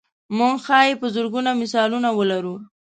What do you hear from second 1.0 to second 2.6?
په زرګونو مثالونه ولرو.